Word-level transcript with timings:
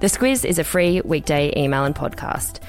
The 0.00 0.06
Squiz 0.06 0.46
is 0.46 0.58
a 0.58 0.64
free 0.64 1.02
weekday 1.02 1.52
email 1.58 1.84
and 1.84 1.94
podcast. 1.94 2.60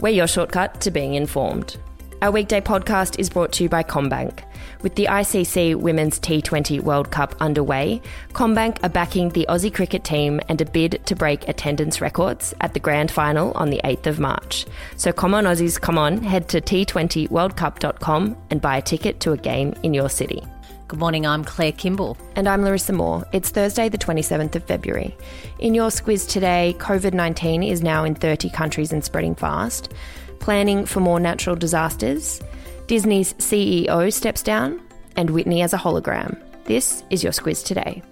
We're 0.00 0.08
your 0.08 0.26
shortcut 0.26 0.80
to 0.80 0.90
being 0.90 1.12
informed. 1.12 1.76
Our 2.22 2.30
weekday 2.30 2.62
podcast 2.62 3.18
is 3.18 3.28
brought 3.28 3.52
to 3.52 3.62
you 3.62 3.68
by 3.68 3.82
Commbank. 3.82 4.42
With 4.80 4.94
the 4.94 5.04
ICC 5.04 5.76
Women's 5.76 6.18
T20 6.18 6.80
World 6.80 7.10
Cup 7.10 7.34
underway, 7.40 8.00
Commbank 8.32 8.82
are 8.82 8.88
backing 8.88 9.28
the 9.28 9.44
Aussie 9.50 9.72
cricket 9.72 10.02
team 10.02 10.40
and 10.48 10.62
a 10.62 10.64
bid 10.64 11.02
to 11.04 11.14
break 11.14 11.46
attendance 11.46 12.00
records 12.00 12.54
at 12.62 12.72
the 12.72 12.80
grand 12.80 13.10
final 13.10 13.52
on 13.52 13.68
the 13.68 13.82
8th 13.84 14.06
of 14.06 14.18
March. 14.18 14.64
So 14.96 15.12
come 15.12 15.34
on, 15.34 15.44
Aussies, 15.44 15.78
come 15.78 15.98
on, 15.98 16.22
head 16.22 16.48
to 16.48 16.62
t20worldcup.com 16.62 18.34
and 18.48 18.62
buy 18.62 18.78
a 18.78 18.82
ticket 18.82 19.20
to 19.20 19.32
a 19.32 19.36
game 19.36 19.74
in 19.82 19.92
your 19.92 20.08
city. 20.08 20.42
Good 20.88 21.00
morning, 21.00 21.26
I'm 21.26 21.44
Claire 21.44 21.72
Kimball. 21.72 22.16
And 22.34 22.48
I'm 22.48 22.62
Larissa 22.64 22.94
Moore. 22.94 23.22
It's 23.34 23.50
Thursday, 23.50 23.90
the 23.90 23.98
27th 23.98 24.56
of 24.56 24.64
February. 24.64 25.14
In 25.58 25.74
your 25.74 25.90
squiz 25.90 26.26
today, 26.26 26.74
COVID 26.78 27.12
19 27.12 27.62
is 27.62 27.82
now 27.82 28.04
in 28.04 28.14
30 28.14 28.48
countries 28.48 28.90
and 28.90 29.04
spreading 29.04 29.34
fast. 29.34 29.92
Planning 30.40 30.86
for 30.86 31.00
more 31.00 31.20
natural 31.20 31.56
disasters. 31.56 32.40
Disney's 32.86 33.34
CEO 33.34 34.10
steps 34.10 34.42
down. 34.42 34.80
And 35.14 35.28
Whitney 35.28 35.60
as 35.60 35.74
a 35.74 35.76
hologram. 35.76 36.40
This 36.64 37.04
is 37.10 37.22
your 37.22 37.32
squiz 37.32 37.62
today. 37.62 38.02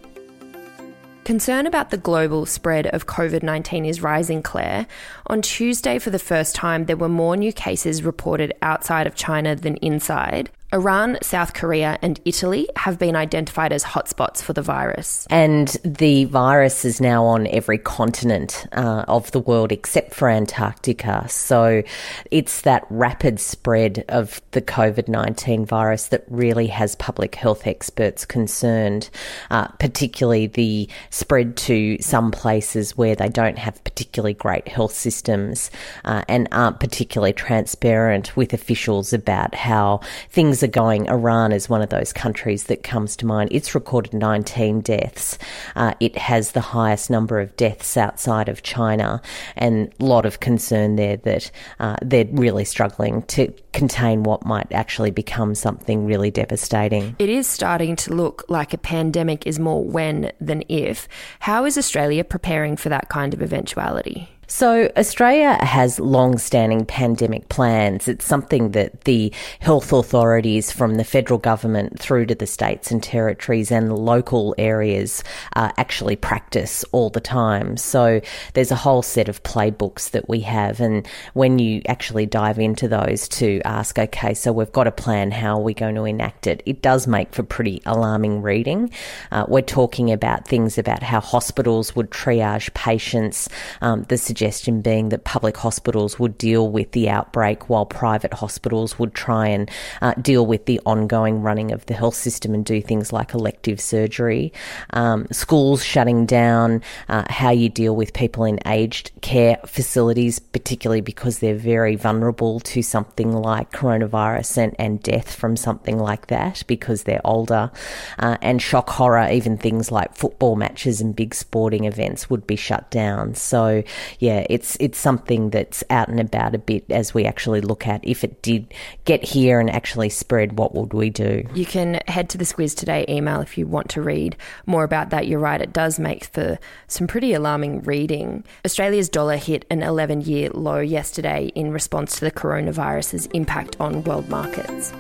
Concern 1.25 1.67
about 1.67 1.89
the 1.89 1.97
global 1.97 2.45
spread 2.45 2.89
of 2.89 3.07
COVID 3.07 3.43
19 3.43 3.87
is 3.87 4.03
rising, 4.03 4.43
Claire. 4.43 4.87
On 5.29 5.41
Tuesday, 5.41 5.99
for 5.99 6.11
the 6.11 6.19
first 6.19 6.55
time, 6.55 6.85
there 6.85 6.99
were 6.99 7.09
more 7.09 7.39
new 7.39 7.55
cases 7.55 8.03
reported 8.03 8.53
outside 8.61 9.07
of 9.07 9.15
China 9.15 9.57
than 9.57 9.77
inside. 9.79 10.51
Iran, 10.73 11.17
South 11.23 11.55
Korea, 11.55 11.97
and 12.03 12.21
Italy 12.25 12.69
have 12.75 12.99
been 12.99 13.15
identified 13.15 13.73
as 13.73 13.85
hotspots 13.85 14.43
for 14.43 14.53
the 14.53 14.63
virus. 14.63 15.27
And 15.31 15.69
the 15.85 16.25
virus 16.25 16.85
is 16.85 17.01
now 17.01 17.25
on 17.25 17.47
every 17.47 17.79
continent 17.79 18.67
uh, 18.73 19.05
of 19.07 19.31
the 19.31 19.39
world 19.39 19.71
except 19.71 20.13
for 20.13 20.29
Antarctica. 20.29 21.27
So 21.29 21.85
it's 22.33 22.63
that 22.63 22.85
rapid 22.91 23.39
spread 23.39 24.05
of 24.09 24.43
the 24.51 24.63
COVID 24.63 25.07
19 25.07 25.65
virus 25.65 26.09
that 26.09 26.25
really 26.29 26.67
has 26.67 26.97
public 26.97 27.37
health 27.37 27.67
experts 27.67 28.25
concerned, 28.25 29.09
uh, 29.51 29.69
particularly 29.69 30.49
the 30.49 30.89
spread 31.11 31.57
to 31.59 31.97
some 32.01 32.33
places 32.33 32.97
where 32.97 33.15
they 33.15 33.29
don't 33.29 33.59
have 33.59 33.83
particularly 33.85 34.35
great 34.35 34.67
health 34.67 34.93
systems 34.93 35.71
uh, 36.05 36.23
and 36.29 36.49
aren't 36.51 36.81
particularly 36.81 37.33
transparent 37.33 38.37
with 38.37 38.53
officials 38.53 39.13
about 39.13 39.55
how 39.55 40.01
things 40.31 40.56
things 40.57 40.63
are 40.63 40.73
going, 40.73 41.07
Iran 41.09 41.53
is 41.53 41.69
one 41.69 41.83
of 41.83 41.91
those 41.91 42.15
countries 42.15 42.65
that 42.65 42.83
comes 42.83 43.15
to 43.17 43.27
mind. 43.27 43.51
It's 43.53 43.75
recorded 43.75 44.15
19 44.15 44.81
deaths. 44.81 45.39
Uh, 45.75 45.93
it 46.01 46.17
has 46.17 46.53
the 46.53 46.63
highest 46.63 47.11
number 47.11 47.41
of 47.41 47.55
deaths 47.57 47.97
outside 47.99 48.49
of 48.49 48.63
China, 48.63 49.21
and 49.57 49.93
a 50.01 50.05
lot 50.05 50.25
of 50.25 50.41
concern 50.41 50.97
there 50.97 51.19
that 51.19 51.51
uh, 51.79 51.97
they're 52.01 52.29
really 52.33 52.65
struggling 52.65 53.23
to 53.25 53.53
contain 53.75 54.23
what 54.23 54.47
might 54.47 54.73
actually 54.73 55.11
become 55.11 55.55
something 55.55 56.07
really 56.07 56.31
devastating. 56.31 57.15
It 57.19 57.29
is 57.29 57.47
starting 57.47 57.95
to 57.97 58.15
look 58.15 58.45
like 58.49 58.73
a 58.73 58.79
pandemic 58.79 59.47
is 59.47 59.59
more 59.59 59.85
when 59.85 60.33
than 60.41 60.63
if. 60.71 61.07
How 61.41 61.67
is 61.67 61.77
Australia 61.77 62.25
preparing 62.25 62.79
for 62.79 62.89
that 62.89 63.11
kind 63.11 63.35
of 63.35 63.43
eventuality? 63.43 64.31
So, 64.49 64.93
Australia 64.97 65.59
has 65.65 65.99
long 65.99 66.39
standing 66.39 66.87
pandemic 66.87 67.49
plans. 67.49 68.07
It's 68.07 68.25
something 68.25 68.71
that 68.73 69.01
the 69.01 69.33
health 69.59 69.93
authorities 69.93 70.71
from 70.71 70.95
the 70.95 71.05
federal 71.05 71.41
government 71.41 71.99
through 71.99 72.27
to 72.27 72.35
the 72.37 72.47
states 72.47 72.93
and 72.93 73.03
territories 73.03 73.73
and 73.73 73.93
local 73.93 74.55
areas 74.57 75.25
uh, 75.57 75.73
actually 75.79 76.15
practice 76.15 76.85
all 76.93 77.11
the 77.11 77.21
time. 77.21 77.77
So, 77.77 78.21
there's 78.55 78.71
a 78.71 78.77
whole 78.77 79.03
set 79.03 79.29
of 79.29 79.43
playbooks 79.43 80.11
that 80.11 80.29
we 80.29 80.41
have. 80.41 80.81
And 80.81 81.09
when 81.35 81.59
you 81.59 81.83
actually 81.89 82.27
dive 82.27 82.61
into 82.61 82.87
those 82.87 83.27
to 83.29 83.61
ask, 83.65 83.99
okay, 83.99 84.33
so 84.33 84.53
we've 84.53 84.71
got 84.71 84.87
a 84.87 84.93
plan, 84.93 85.33
how 85.33 85.57
are 85.57 85.63
we 85.63 85.75
going 85.75 85.97
to 85.97 86.05
enact 86.05 86.47
it? 86.47 86.63
It 86.67 86.83
does 86.83 87.09
make 87.09 87.35
for 87.35 87.43
pretty 87.43 87.83
alarming 87.85 88.43
reading. 88.43 88.93
Uh, 89.33 89.45
we're 89.49 89.63
talking 89.63 90.13
about 90.13 90.47
things 90.47 90.79
about 90.79 91.03
how 91.03 91.21
hospitals 91.21 91.97
would 91.97 92.11
triage 92.11 92.73
patients, 92.75 93.49
um, 93.81 94.05
the 94.05 94.17
suggestion 94.37 94.83
being 94.83 95.09
that 95.09 95.25
public 95.25 95.57
hospitals 95.57 96.19
would 96.19 96.37
deal 96.37 96.69
with 96.69 96.93
the 96.93 97.09
outbreak 97.09 97.71
while 97.71 97.87
private 97.87 98.35
hospitals 98.35 98.99
would 98.99 99.15
try 99.15 99.47
and 99.47 99.71
uh, 100.03 100.13
deal 100.21 100.45
with 100.45 100.67
the 100.67 100.79
ongoing 100.85 101.41
running 101.41 101.73
of 101.73 101.87
the 101.87 101.95
health 101.95 102.15
system 102.15 102.53
and 102.53 102.67
do 102.67 102.83
things 102.83 103.15
like 103.15 103.33
elective 103.33 103.81
surgery. 103.81 104.53
Um, 104.91 105.27
schools 105.33 105.83
shutting 105.83 106.27
down, 106.27 106.83
uh, 107.09 107.25
how 107.31 107.49
you 107.49 107.71
deal 107.71 107.97
with 107.97 108.13
people 108.13 108.45
in 108.45 108.61
aged 108.67 109.11
care 109.23 109.57
facilities, 109.65 110.39
particularly 110.39 111.01
because 111.01 111.39
they're 111.39 111.55
very 111.55 111.97
vulnerable 111.97 112.61
to 112.61 112.83
something 112.83 113.33
like 113.33 113.73
coronavirus 113.73 114.59
and, 114.59 114.77
and 114.79 115.03
death 115.03 115.35
from 115.35 115.57
something 115.57 115.99
like 115.99 116.27
that 116.27 116.63
because 116.67 117.05
they're 117.05 117.25
older. 117.25 117.71
Uh, 118.19 118.37
and 118.43 118.61
shock 118.61 118.91
horror, 118.91 119.31
even 119.31 119.57
things 119.57 119.91
like 119.91 120.15
football 120.15 120.57
matches 120.57 121.01
and 121.01 121.17
big 121.17 121.35
sporting 121.35 121.87
events 121.87 122.29
would 122.29 122.47
be 122.47 122.57
shut 122.57 122.91
down. 122.91 123.35
So, 123.35 123.83
yeah, 124.19 124.26
it's 124.49 124.77
it's 124.81 124.99
something 124.99 125.51
that's 125.51 125.83
out 125.91 126.09
and 126.09 126.21
about 126.21 126.55
a 126.55 126.59
bit 126.59 126.85
as 126.91 127.15
we 127.15 127.25
actually 127.25 127.61
look 127.61 127.87
at 127.87 128.01
if 128.07 128.25
it 128.25 128.43
did 128.43 128.73
get 129.05 129.23
here 129.23 129.61
and 129.61 129.71
actually 129.71 130.09
spread, 130.09 130.59
what 130.59 130.75
would 130.75 130.93
we 130.93 131.11
do? 131.11 131.45
You 131.55 131.67
can 131.67 132.01
head 132.09 132.29
to 132.31 132.39
the 132.39 132.45
Squiz 132.45 132.77
Today 132.77 133.05
email 133.09 133.41
if 133.41 133.57
you 133.57 133.67
want 133.67 133.89
to 133.91 134.03
read 134.03 134.37
more 134.67 134.85
about 134.85 135.11
that. 135.11 135.27
You're 135.27 135.39
right, 135.39 135.61
it 135.61 135.73
does 135.73 135.99
make 135.99 136.25
for 136.27 136.59
some 136.89 137.07
pretty 137.07 137.33
alarming 137.33 137.83
reading. 137.83 138.45
Australia's 138.65 139.09
dollar 139.09 139.37
hit 139.37 139.65
an 139.71 139.83
11 139.83 140.23
year 140.23 140.51
low 140.51 140.81
yesterday 140.81 141.51
in 141.55 141.73
response 141.73 142.19
to 142.19 142.25
the 142.25 142.31
coronavirus's 142.31 143.27
impact 143.27 143.77
on 143.81 144.05
world 144.05 144.29
markets. 144.29 144.93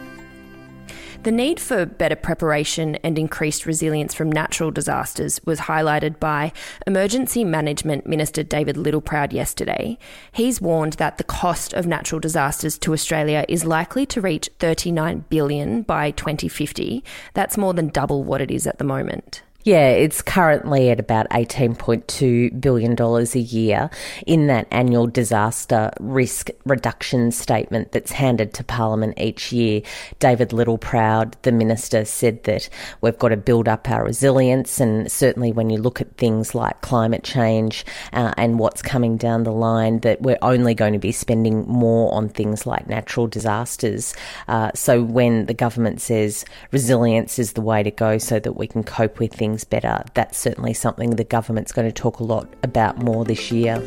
The 1.27 1.33
need 1.33 1.59
for 1.59 1.85
better 1.85 2.15
preparation 2.15 2.95
and 3.03 3.19
increased 3.19 3.67
resilience 3.67 4.15
from 4.15 4.31
natural 4.31 4.71
disasters 4.71 5.41
was 5.45 5.59
highlighted 5.59 6.21
by 6.21 6.53
Emergency 6.87 7.43
Management 7.43 8.07
Minister 8.07 8.45
David 8.45 8.77
Littleproud 8.77 9.33
yesterday. 9.33 9.99
He's 10.31 10.61
warned 10.61 10.93
that 10.93 11.19
the 11.19 11.25
cost 11.25 11.73
of 11.73 11.85
natural 11.85 12.21
disasters 12.21 12.79
to 12.79 12.93
Australia 12.93 13.45
is 13.49 13.65
likely 13.65 14.07
to 14.07 14.21
reach 14.21 14.49
39 14.61 15.25
billion 15.29 15.83
by 15.83 16.13
2050. 16.13 17.03
That's 17.35 17.59
more 17.59 17.75
than 17.75 17.89
double 17.89 18.23
what 18.23 18.41
it 18.41 18.53
is 18.53 18.65
at 18.65 18.79
the 18.79 18.85
moment. 18.85 19.43
Yeah, 19.67 19.89
it's 19.89 20.23
currently 20.23 20.91
at 20.91 21.01
about 21.01 21.29
$18.2 21.31 22.61
billion 22.61 22.97
a 23.03 23.39
year 23.41 23.91
in 24.25 24.47
that 24.47 24.69
annual 24.71 25.09
disaster 25.09 25.91
risk 25.99 26.51
reduction 26.65 27.33
statement 27.33 27.91
that's 27.91 28.13
handed 28.13 28.55
to 28.55 28.63
Parliament 28.63 29.15
each 29.19 29.51
year. 29.51 29.83
David 30.21 30.51
Littleproud, 30.51 31.35
the 31.43 31.51
Minister, 31.51 32.05
said 32.05 32.45
that 32.45 32.69
we've 33.01 33.19
got 33.19 33.31
to 33.31 33.37
build 33.37 33.67
up 33.67 33.91
our 33.91 34.05
resilience. 34.05 34.79
And 34.79 35.11
certainly 35.11 35.51
when 35.51 35.69
you 35.69 35.79
look 35.79 36.01
at 36.01 36.17
things 36.17 36.55
like 36.55 36.81
climate 36.83 37.25
change 37.25 37.85
uh, 38.13 38.35
and 38.37 38.61
what's 38.61 38.83
coming 38.83 39.17
down 39.17 39.43
the 39.43 39.51
line, 39.51 39.99
that 40.01 40.23
we're 40.23 40.39
only 40.43 40.75
going 40.75 40.93
to 40.93 41.01
be 41.01 41.11
spending 41.11 41.67
more 41.67 42.15
on 42.15 42.29
things 42.29 42.67
like 42.67 42.87
natural 42.87 43.27
disasters. 43.27 44.15
Uh, 44.47 44.71
so 44.77 45.03
when 45.03 45.47
the 45.47 45.55
government 45.55 46.01
says 46.01 46.45
resilience 46.71 47.41
is 47.41 47.55
the 47.55 47.61
way 47.61 47.83
to 47.83 47.91
go 47.91 48.17
so 48.17 48.39
that 48.39 48.53
we 48.53 48.69
can 48.69 48.85
cope 48.85 49.19
with 49.19 49.33
things, 49.33 49.56
things 49.57 49.65
better, 49.65 50.05
that's 50.15 50.37
certainly 50.37 50.75
something 50.75 51.11
the 51.11 51.25
government's 51.25 51.73
going 51.73 51.89
to 51.89 51.93
talk 51.93 52.21
a 52.21 52.25
lot 52.25 52.47
about 52.63 52.99
more 52.99 53.25
this 53.25 53.51
year. 53.51 53.83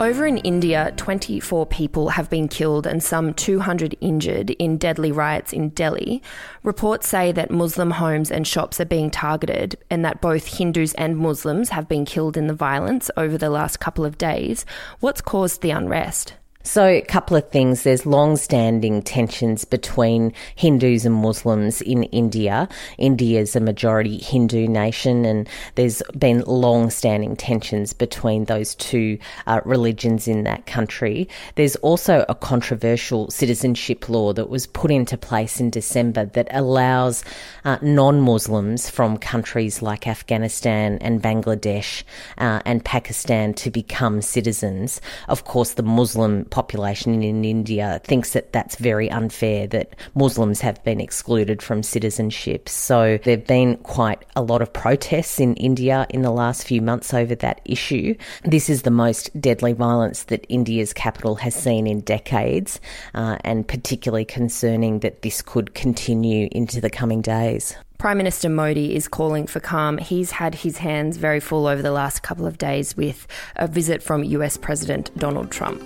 Over 0.00 0.26
in 0.26 0.38
India, 0.38 0.94
24 0.96 1.66
people 1.66 2.08
have 2.08 2.30
been 2.30 2.48
killed 2.48 2.86
and 2.86 3.02
some 3.02 3.34
200 3.34 3.98
injured 4.00 4.48
in 4.48 4.78
deadly 4.78 5.12
riots 5.12 5.52
in 5.52 5.68
Delhi. 5.70 6.22
Reports 6.62 7.06
say 7.06 7.32
that 7.32 7.50
Muslim 7.50 7.90
homes 7.90 8.30
and 8.30 8.46
shops 8.46 8.80
are 8.80 8.86
being 8.86 9.10
targeted 9.10 9.76
and 9.90 10.02
that 10.06 10.22
both 10.22 10.56
Hindus 10.56 10.94
and 10.94 11.18
Muslims 11.18 11.68
have 11.68 11.86
been 11.86 12.06
killed 12.06 12.38
in 12.38 12.46
the 12.46 12.54
violence 12.54 13.10
over 13.18 13.36
the 13.36 13.50
last 13.50 13.78
couple 13.78 14.06
of 14.06 14.16
days. 14.16 14.64
What's 15.00 15.20
caused 15.20 15.60
the 15.60 15.70
unrest? 15.70 16.32
So, 16.62 16.84
a 16.84 17.00
couple 17.00 17.38
of 17.38 17.48
things. 17.48 17.84
There's 17.84 18.04
long 18.04 18.36
standing 18.36 19.00
tensions 19.00 19.64
between 19.64 20.34
Hindus 20.56 21.06
and 21.06 21.14
Muslims 21.14 21.80
in 21.80 22.02
India. 22.04 22.68
India 22.98 23.40
is 23.40 23.56
a 23.56 23.60
majority 23.60 24.18
Hindu 24.18 24.68
nation, 24.68 25.24
and 25.24 25.48
there's 25.76 26.02
been 26.18 26.42
long 26.42 26.90
standing 26.90 27.34
tensions 27.34 27.94
between 27.94 28.44
those 28.44 28.74
two 28.74 29.18
uh, 29.46 29.62
religions 29.64 30.28
in 30.28 30.44
that 30.44 30.66
country. 30.66 31.30
There's 31.54 31.76
also 31.76 32.26
a 32.28 32.34
controversial 32.34 33.30
citizenship 33.30 34.10
law 34.10 34.34
that 34.34 34.50
was 34.50 34.66
put 34.66 34.90
into 34.90 35.16
place 35.16 35.60
in 35.60 35.70
December 35.70 36.26
that 36.26 36.48
allows 36.50 37.24
uh, 37.64 37.78
non 37.80 38.20
Muslims 38.20 38.90
from 38.90 39.16
countries 39.16 39.80
like 39.80 40.06
Afghanistan 40.06 40.98
and 41.00 41.22
Bangladesh 41.22 42.02
uh, 42.36 42.60
and 42.66 42.84
Pakistan 42.84 43.54
to 43.54 43.70
become 43.70 44.20
citizens. 44.20 45.00
Of 45.26 45.44
course, 45.44 45.72
the 45.72 45.82
Muslim 45.82 46.44
population 46.50 47.22
in 47.22 47.44
India 47.44 48.00
thinks 48.04 48.32
that 48.32 48.52
that's 48.52 48.76
very 48.76 49.10
unfair 49.10 49.66
that 49.68 49.94
Muslims 50.14 50.60
have 50.60 50.82
been 50.84 51.00
excluded 51.00 51.62
from 51.62 51.82
citizenship. 51.82 52.68
So 52.68 53.18
there 53.24 53.36
have 53.36 53.46
been 53.46 53.76
quite 53.78 54.24
a 54.36 54.42
lot 54.42 54.62
of 54.62 54.72
protests 54.72 55.40
in 55.40 55.54
India 55.54 56.06
in 56.10 56.22
the 56.22 56.30
last 56.30 56.66
few 56.66 56.82
months 56.82 57.14
over 57.14 57.34
that 57.36 57.60
issue. 57.64 58.14
This 58.44 58.68
is 58.68 58.82
the 58.82 58.90
most 58.90 59.38
deadly 59.40 59.72
violence 59.72 60.24
that 60.24 60.46
India's 60.48 60.92
capital 60.92 61.36
has 61.36 61.54
seen 61.54 61.86
in 61.86 62.00
decades, 62.00 62.80
uh, 63.14 63.36
and 63.44 63.66
particularly 63.66 64.24
concerning 64.24 65.00
that 65.00 65.22
this 65.22 65.42
could 65.42 65.74
continue 65.74 66.48
into 66.52 66.80
the 66.80 66.90
coming 66.90 67.22
days. 67.22 67.76
Prime 68.00 68.16
Minister 68.16 68.48
Modi 68.48 68.96
is 68.96 69.08
calling 69.08 69.46
for 69.46 69.60
calm. 69.60 69.98
He's 69.98 70.30
had 70.30 70.54
his 70.54 70.78
hands 70.78 71.18
very 71.18 71.38
full 71.38 71.66
over 71.66 71.82
the 71.82 71.92
last 71.92 72.22
couple 72.22 72.46
of 72.46 72.56
days 72.56 72.96
with 72.96 73.26
a 73.56 73.68
visit 73.68 74.02
from 74.02 74.24
US 74.24 74.56
President 74.56 75.14
Donald 75.18 75.50
Trump. 75.50 75.82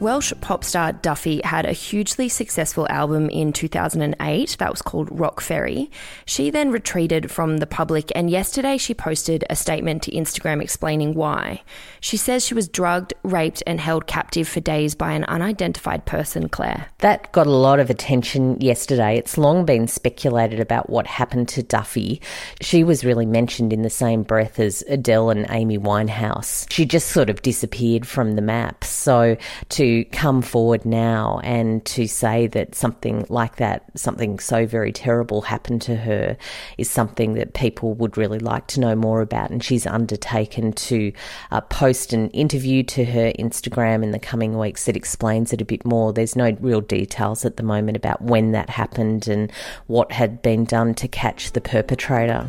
Welsh 0.00 0.32
pop 0.40 0.64
star 0.64 0.94
Duffy 0.94 1.42
had 1.44 1.66
a 1.66 1.72
hugely 1.72 2.30
successful 2.30 2.86
album 2.88 3.28
in 3.28 3.52
2008 3.52 4.56
that 4.58 4.70
was 4.70 4.80
called 4.80 5.08
Rock 5.10 5.42
Ferry. 5.42 5.90
She 6.24 6.48
then 6.48 6.70
retreated 6.70 7.30
from 7.30 7.58
the 7.58 7.66
public, 7.66 8.10
and 8.14 8.30
yesterday 8.30 8.78
she 8.78 8.94
posted 8.94 9.44
a 9.50 9.56
statement 9.56 10.02
to 10.04 10.10
Instagram 10.12 10.62
explaining 10.62 11.12
why. 11.12 11.62
She 12.00 12.16
says 12.16 12.46
she 12.46 12.54
was 12.54 12.66
drugged, 12.66 13.12
raped, 13.24 13.62
and 13.66 13.78
held 13.78 14.06
captive 14.06 14.48
for 14.48 14.60
days 14.60 14.94
by 14.94 15.12
an 15.12 15.24
unidentified 15.24 16.06
person, 16.06 16.48
Claire. 16.48 16.86
That 17.00 17.30
got 17.32 17.46
a 17.46 17.50
lot 17.50 17.78
of 17.78 17.90
attention 17.90 18.58
yesterday. 18.58 19.18
It's 19.18 19.36
long 19.36 19.66
been 19.66 19.86
speculated 19.86 20.60
about 20.60 20.88
what 20.88 21.06
happened 21.06 21.48
to 21.50 21.62
Duffy. 21.62 22.22
She 22.62 22.84
was 22.84 23.04
really 23.04 23.26
mentioned 23.26 23.70
in 23.70 23.82
the 23.82 23.90
same 23.90 24.22
breath 24.22 24.58
as 24.58 24.82
Adele 24.88 25.28
and 25.28 25.46
Amy 25.50 25.76
Winehouse. 25.76 26.66
She 26.72 26.86
just 26.86 27.08
sort 27.08 27.28
of 27.28 27.42
disappeared 27.42 28.06
from 28.06 28.36
the 28.36 28.42
map. 28.42 28.82
So 28.82 29.36
to 29.68 29.89
come 30.12 30.42
forward 30.42 30.84
now 30.84 31.40
and 31.42 31.84
to 31.84 32.06
say 32.06 32.46
that 32.48 32.74
something 32.74 33.26
like 33.28 33.56
that, 33.56 33.84
something 33.98 34.38
so 34.38 34.66
very 34.66 34.92
terrible 34.92 35.42
happened 35.42 35.82
to 35.82 35.96
her, 35.96 36.36
is 36.78 36.90
something 36.90 37.34
that 37.34 37.54
people 37.54 37.94
would 37.94 38.16
really 38.16 38.38
like 38.38 38.66
to 38.68 38.80
know 38.80 38.94
more 38.94 39.20
about. 39.20 39.50
And 39.50 39.62
she's 39.62 39.86
undertaken 39.86 40.72
to 40.72 41.12
uh, 41.50 41.60
post 41.62 42.12
an 42.12 42.30
interview 42.30 42.82
to 42.84 43.04
her 43.04 43.32
Instagram 43.38 44.02
in 44.02 44.10
the 44.10 44.18
coming 44.18 44.58
weeks 44.58 44.84
that 44.86 44.96
explains 44.96 45.52
it 45.52 45.60
a 45.60 45.64
bit 45.64 45.84
more. 45.84 46.12
There's 46.12 46.36
no 46.36 46.56
real 46.60 46.80
details 46.80 47.44
at 47.44 47.56
the 47.56 47.62
moment 47.62 47.96
about 47.96 48.22
when 48.22 48.52
that 48.52 48.70
happened 48.70 49.28
and 49.28 49.52
what 49.86 50.12
had 50.12 50.42
been 50.42 50.64
done 50.64 50.94
to 50.94 51.08
catch 51.08 51.52
the 51.52 51.60
perpetrator. 51.60 52.46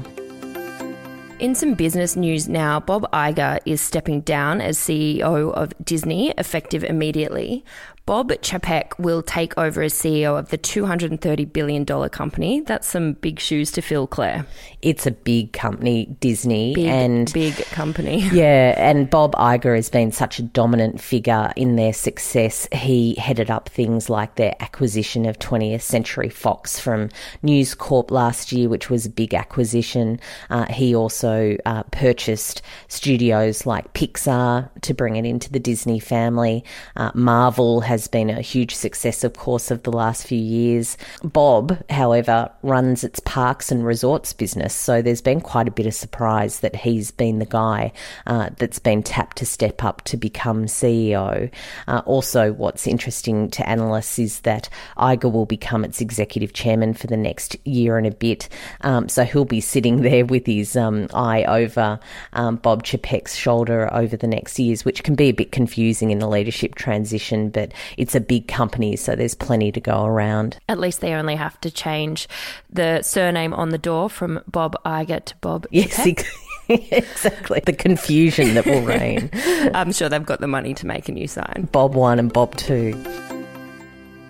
In 1.41 1.55
some 1.55 1.73
business 1.73 2.15
news 2.15 2.47
now, 2.47 2.79
Bob 2.79 3.11
Iger 3.11 3.57
is 3.65 3.81
stepping 3.81 4.21
down 4.21 4.61
as 4.61 4.77
CEO 4.77 5.51
of 5.51 5.73
Disney, 5.83 6.29
effective 6.37 6.83
immediately. 6.83 7.65
Bob 8.05 8.29
Chapek 8.29 8.97
will 8.97 9.21
take 9.21 9.55
over 9.57 9.83
as 9.83 9.93
CEO 9.93 10.37
of 10.37 10.49
the 10.49 10.57
$230 10.57 11.53
billion 11.53 11.85
company. 12.09 12.61
That's 12.61 12.87
some 12.87 13.13
big 13.13 13.39
shoes 13.39 13.71
to 13.73 13.81
fill, 13.81 14.07
Claire. 14.07 14.45
It's 14.81 15.05
a 15.05 15.11
big 15.11 15.53
company, 15.53 16.07
Disney. 16.19 16.73
Big, 16.73 16.87
and 16.87 17.31
big 17.33 17.55
company. 17.67 18.21
Yeah, 18.31 18.73
and 18.77 19.09
Bob 19.09 19.35
Iger 19.35 19.75
has 19.75 19.89
been 19.89 20.11
such 20.11 20.39
a 20.39 20.41
dominant 20.41 21.01
figure 21.01 21.51
in 21.55 21.75
their 21.75 21.93
success. 21.93 22.67
He 22.71 23.13
headed 23.15 23.51
up 23.51 23.69
things 23.69 24.09
like 24.09 24.35
their 24.35 24.55
acquisition 24.59 25.25
of 25.25 25.37
20th 25.37 25.81
Century 25.81 26.29
Fox 26.29 26.79
from 26.79 27.09
News 27.43 27.75
Corp 27.75 28.09
last 28.09 28.51
year, 28.51 28.69
which 28.69 28.89
was 28.89 29.05
a 29.05 29.09
big 29.09 29.33
acquisition. 29.33 30.19
Uh, 30.49 30.65
he 30.71 30.95
also 30.95 31.57
uh, 31.65 31.83
purchased 31.91 32.61
studios 32.87 33.65
like 33.65 33.93
Pixar 33.93 34.69
to 34.81 34.93
bring 34.93 35.17
it 35.17 35.25
into 35.25 35.51
the 35.51 35.59
Disney 35.59 35.99
family. 35.99 36.63
Uh, 36.95 37.11
Marvel 37.13 37.81
has 37.91 38.07
been 38.07 38.29
a 38.29 38.39
huge 38.39 38.73
success, 38.73 39.21
of 39.25 39.33
course, 39.33 39.69
of 39.69 39.83
the 39.83 39.91
last 39.91 40.25
few 40.25 40.39
years. 40.39 40.95
Bob, 41.25 41.77
however, 41.89 42.49
runs 42.63 43.03
its 43.03 43.19
parks 43.19 43.69
and 43.69 43.85
resorts 43.85 44.31
business, 44.31 44.73
so 44.73 45.01
there's 45.01 45.21
been 45.21 45.41
quite 45.41 45.67
a 45.67 45.71
bit 45.71 45.85
of 45.85 45.93
surprise 45.93 46.61
that 46.61 46.73
he's 46.73 47.11
been 47.11 47.39
the 47.39 47.45
guy 47.45 47.91
uh, 48.27 48.49
that's 48.57 48.79
been 48.79 49.03
tapped 49.03 49.35
to 49.35 49.45
step 49.45 49.83
up 49.83 50.03
to 50.03 50.15
become 50.15 50.67
CEO. 50.67 51.51
Uh, 51.89 52.01
also, 52.05 52.53
what's 52.53 52.87
interesting 52.87 53.49
to 53.49 53.69
analysts 53.69 54.17
is 54.17 54.39
that 54.41 54.69
Iger 54.97 55.29
will 55.29 55.45
become 55.45 55.83
its 55.83 55.99
executive 55.99 56.53
chairman 56.53 56.93
for 56.93 57.07
the 57.07 57.17
next 57.17 57.57
year 57.67 57.97
and 57.97 58.07
a 58.07 58.11
bit, 58.11 58.47
um, 58.85 59.09
so 59.09 59.25
he'll 59.25 59.43
be 59.43 59.59
sitting 59.59 60.01
there 60.01 60.25
with 60.25 60.45
his 60.45 60.77
um, 60.77 61.09
eye 61.13 61.43
over 61.43 61.99
um, 62.31 62.55
Bob 62.55 62.85
Chapek's 62.85 63.35
shoulder 63.35 63.93
over 63.93 64.15
the 64.15 64.27
next 64.27 64.57
years, 64.59 64.85
which 64.85 65.03
can 65.03 65.15
be 65.15 65.27
a 65.27 65.33
bit 65.33 65.51
confusing 65.51 66.11
in 66.11 66.21
a 66.21 66.29
leadership 66.29 66.75
transition, 66.75 67.49
but 67.49 67.73
it's 67.97 68.15
a 68.15 68.19
big 68.19 68.47
company, 68.47 68.95
so 68.95 69.15
there's 69.15 69.35
plenty 69.35 69.71
to 69.71 69.79
go 69.79 70.05
around. 70.05 70.57
At 70.67 70.79
least 70.79 71.01
they 71.01 71.13
only 71.13 71.35
have 71.35 71.59
to 71.61 71.71
change 71.71 72.27
the 72.69 73.01
surname 73.01 73.53
on 73.53 73.69
the 73.69 73.77
door 73.77 74.09
from 74.09 74.41
Bob 74.47 74.75
Iger 74.85 75.23
to 75.25 75.35
Bob. 75.41 75.67
Yes, 75.71 76.05
exactly. 76.69 77.61
The 77.65 77.73
confusion 77.73 78.53
that 78.53 78.65
will 78.65 78.81
reign. 78.81 79.29
I'm 79.73 79.91
sure 79.91 80.09
they've 80.09 80.25
got 80.25 80.39
the 80.39 80.47
money 80.47 80.73
to 80.75 80.85
make 80.85 81.09
a 81.09 81.11
new 81.11 81.27
sign. 81.27 81.69
Bob 81.71 81.95
1 81.95 82.19
and 82.19 82.31
Bob 82.31 82.55
2. 82.55 83.30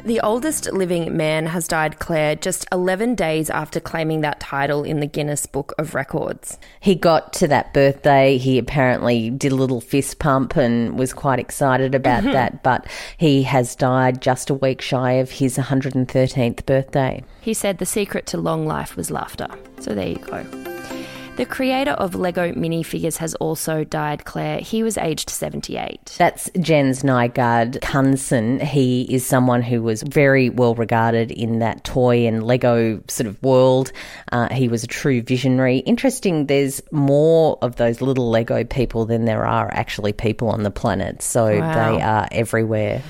The 0.03 0.19
oldest 0.21 0.71
living 0.73 1.15
man 1.15 1.45
has 1.45 1.67
died, 1.67 1.99
Claire, 1.99 2.35
just 2.35 2.65
11 2.71 3.15
days 3.15 3.49
after 3.49 3.79
claiming 3.79 4.21
that 4.21 4.39
title 4.39 4.83
in 4.83 4.99
the 4.99 5.05
Guinness 5.05 5.45
Book 5.45 5.73
of 5.77 5.93
Records. 5.93 6.57
He 6.79 6.95
got 6.95 7.33
to 7.33 7.47
that 7.49 7.73
birthday. 7.73 8.37
He 8.37 8.57
apparently 8.57 9.29
did 9.29 9.51
a 9.51 9.55
little 9.55 9.79
fist 9.79 10.17
pump 10.17 10.55
and 10.55 10.97
was 10.97 11.13
quite 11.13 11.39
excited 11.39 11.93
about 11.93 12.23
mm-hmm. 12.23 12.33
that, 12.33 12.63
but 12.63 12.87
he 13.17 13.43
has 13.43 13.75
died 13.75 14.21
just 14.21 14.49
a 14.49 14.55
week 14.55 14.81
shy 14.81 15.13
of 15.13 15.29
his 15.29 15.57
113th 15.57 16.65
birthday. 16.65 17.23
He 17.41 17.53
said 17.53 17.77
the 17.77 17.85
secret 17.85 18.25
to 18.27 18.37
long 18.37 18.65
life 18.65 18.95
was 18.95 19.11
laughter. 19.11 19.47
So 19.79 19.93
there 19.93 20.07
you 20.07 20.17
go. 20.17 21.00
The 21.37 21.45
creator 21.45 21.91
of 21.91 22.13
Lego 22.13 22.51
minifigures 22.51 23.17
has 23.17 23.33
also 23.35 23.85
died, 23.85 24.25
Claire. 24.25 24.59
He 24.59 24.83
was 24.83 24.97
aged 24.97 25.29
78. 25.29 26.15
That's 26.17 26.49
Jens 26.59 27.03
Nygaard 27.03 27.79
Knudsen. 27.81 28.59
He 28.59 29.03
is 29.03 29.25
someone 29.25 29.61
who 29.61 29.81
was 29.81 30.03
very 30.03 30.49
well 30.49 30.75
regarded 30.75 31.31
in 31.31 31.59
that 31.59 31.85
toy 31.85 32.27
and 32.27 32.43
Lego 32.43 33.01
sort 33.07 33.27
of 33.27 33.41
world. 33.41 33.93
Uh, 34.31 34.53
he 34.53 34.67
was 34.67 34.83
a 34.83 34.87
true 34.87 35.21
visionary. 35.21 35.77
Interesting, 35.77 36.47
there's 36.47 36.81
more 36.91 37.57
of 37.61 37.77
those 37.77 38.01
little 38.01 38.29
Lego 38.29 38.65
people 38.65 39.05
than 39.05 39.23
there 39.23 39.47
are 39.47 39.71
actually 39.73 40.11
people 40.11 40.49
on 40.49 40.63
the 40.63 40.71
planet. 40.71 41.21
So 41.21 41.59
wow. 41.59 41.73
they 41.73 42.01
are 42.01 42.27
everywhere. 42.31 43.01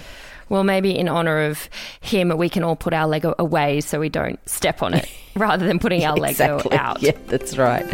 Well, 0.52 0.66
maybe 0.66 0.98
in 0.98 1.08
honor 1.08 1.44
of 1.46 1.70
him, 2.02 2.38
we 2.38 2.50
can 2.50 2.62
all 2.62 2.76
put 2.76 2.94
our 2.94 3.08
Lego 3.08 3.34
away 3.40 3.80
so 3.80 4.02
we 4.02 4.10
don't 4.10 4.38
step 4.50 4.84
on 4.84 4.94
it 4.94 5.10
rather 5.38 5.66
than 5.66 5.80
putting 5.80 6.04
our 6.04 6.18
exactly. 6.18 6.70
Lego 6.72 6.76
out. 6.76 7.02
Yeah, 7.02 7.18
that's 7.28 7.58
right. 7.58 7.86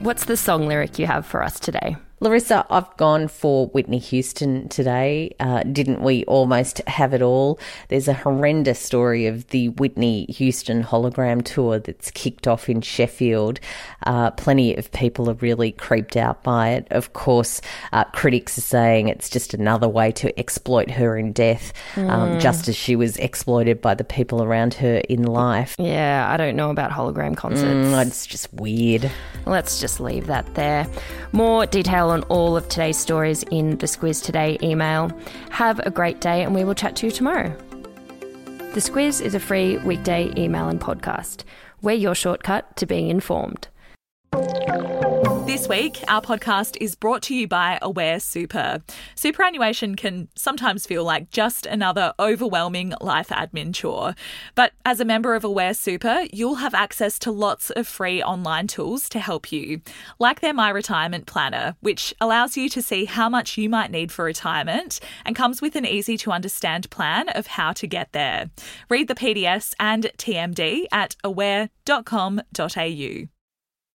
What's 0.00 0.24
the 0.24 0.36
song 0.36 0.66
lyric 0.66 0.98
you 0.98 1.06
have 1.06 1.24
for 1.24 1.44
us 1.44 1.60
today? 1.60 1.96
Larissa, 2.22 2.66
I've 2.68 2.94
gone 2.98 3.28
for 3.28 3.68
Whitney 3.68 3.98
Houston 3.98 4.68
today. 4.68 5.34
Uh, 5.40 5.62
didn't 5.62 6.02
we 6.02 6.22
almost 6.26 6.78
have 6.86 7.14
it 7.14 7.22
all? 7.22 7.58
There's 7.88 8.08
a 8.08 8.12
horrendous 8.12 8.78
story 8.78 9.26
of 9.26 9.48
the 9.48 9.70
Whitney 9.70 10.26
Houston 10.26 10.84
hologram 10.84 11.42
tour 11.42 11.78
that's 11.78 12.10
kicked 12.10 12.46
off 12.46 12.68
in 12.68 12.82
Sheffield. 12.82 13.58
Uh, 14.04 14.32
plenty 14.32 14.74
of 14.74 14.92
people 14.92 15.30
are 15.30 15.34
really 15.34 15.72
creeped 15.72 16.14
out 16.14 16.42
by 16.42 16.70
it. 16.72 16.86
Of 16.90 17.14
course, 17.14 17.62
uh, 17.94 18.04
critics 18.04 18.58
are 18.58 18.62
saying 18.62 19.08
it's 19.08 19.30
just 19.30 19.54
another 19.54 19.88
way 19.88 20.12
to 20.12 20.38
exploit 20.38 20.90
her 20.90 21.16
in 21.16 21.32
death, 21.32 21.72
mm. 21.94 22.10
um, 22.10 22.34
hmm. 22.34 22.38
just 22.38 22.68
as 22.68 22.76
she 22.76 22.96
was 22.96 23.16
exploited 23.16 23.80
by 23.80 23.94
the 23.94 24.04
people 24.04 24.42
around 24.42 24.74
her 24.74 24.98
in 25.08 25.22
life. 25.22 25.74
Yeah, 25.78 26.28
I 26.30 26.36
don't 26.36 26.54
know 26.54 26.68
about 26.68 26.90
hologram 26.90 27.34
concerts. 27.34 27.88
Mm, 27.88 28.06
it's 28.06 28.26
just 28.26 28.52
weird. 28.52 29.10
Let's 29.46 29.80
just 29.80 30.00
leave 30.00 30.26
that 30.26 30.54
there. 30.54 30.86
More 31.32 31.64
detail 32.10 32.22
on 32.22 32.22
all 32.28 32.56
of 32.56 32.68
today's 32.68 32.98
stories 32.98 33.44
in 33.50 33.78
the 33.78 33.86
Squiz 33.86 34.22
Today 34.22 34.58
email. 34.62 35.10
Have 35.50 35.80
a 35.80 35.90
great 35.90 36.20
day, 36.20 36.42
and 36.42 36.54
we 36.54 36.64
will 36.64 36.74
chat 36.74 36.96
to 36.96 37.06
you 37.06 37.12
tomorrow. 37.12 37.52
The 38.74 38.80
Squiz 38.80 39.20
is 39.20 39.34
a 39.34 39.40
free 39.40 39.78
weekday 39.78 40.32
email 40.36 40.68
and 40.68 40.80
podcast. 40.80 41.44
We're 41.82 41.96
your 41.96 42.14
shortcut 42.14 42.76
to 42.76 42.86
being 42.86 43.08
informed. 43.08 43.68
This 45.50 45.68
week, 45.68 46.04
our 46.06 46.22
podcast 46.22 46.76
is 46.80 46.94
brought 46.94 47.22
to 47.22 47.34
you 47.34 47.48
by 47.48 47.80
Aware 47.82 48.20
Super. 48.20 48.84
Superannuation 49.16 49.96
can 49.96 50.28
sometimes 50.36 50.86
feel 50.86 51.02
like 51.02 51.32
just 51.32 51.66
another 51.66 52.14
overwhelming 52.20 52.94
life 53.00 53.30
admin 53.30 53.74
chore. 53.74 54.14
But 54.54 54.74
as 54.86 55.00
a 55.00 55.04
member 55.04 55.34
of 55.34 55.42
Aware 55.42 55.74
Super, 55.74 56.20
you'll 56.32 56.54
have 56.54 56.72
access 56.72 57.18
to 57.18 57.32
lots 57.32 57.70
of 57.70 57.88
free 57.88 58.22
online 58.22 58.68
tools 58.68 59.08
to 59.08 59.18
help 59.18 59.50
you, 59.50 59.80
like 60.20 60.38
their 60.38 60.54
My 60.54 60.70
Retirement 60.70 61.26
Planner, 61.26 61.74
which 61.80 62.14
allows 62.20 62.56
you 62.56 62.68
to 62.68 62.80
see 62.80 63.06
how 63.06 63.28
much 63.28 63.58
you 63.58 63.68
might 63.68 63.90
need 63.90 64.12
for 64.12 64.24
retirement 64.24 65.00
and 65.24 65.34
comes 65.34 65.60
with 65.60 65.74
an 65.74 65.84
easy 65.84 66.16
to 66.18 66.30
understand 66.30 66.88
plan 66.90 67.28
of 67.28 67.48
how 67.48 67.72
to 67.72 67.88
get 67.88 68.12
there. 68.12 68.50
Read 68.88 69.08
the 69.08 69.16
PDS 69.16 69.74
and 69.80 70.12
TMD 70.16 70.84
at 70.92 71.16
aware.com.au. 71.24 73.39